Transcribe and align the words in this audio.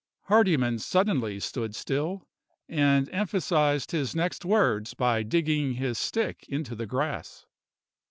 Hardyman 0.23 0.79
suddenly 0.79 1.39
stood 1.39 1.75
still, 1.75 2.27
and 2.67 3.07
emphasized 3.13 3.91
his 3.91 4.15
next 4.15 4.43
words 4.43 4.95
by 4.95 5.21
digging 5.21 5.73
his 5.75 5.99
stick 5.99 6.43
into 6.49 6.73
the 6.73 6.87
grass. 6.87 7.45